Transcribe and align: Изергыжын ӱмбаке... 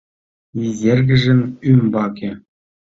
Изергыжын 0.63 1.41
ӱмбаке... 1.71 2.29